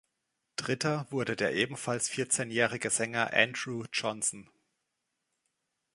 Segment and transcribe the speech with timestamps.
[0.55, 4.49] Dritter wurde der ebenfalls vierzehnjährige Sänger „Andrew Johnson“.